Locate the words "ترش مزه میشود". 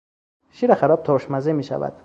1.03-1.93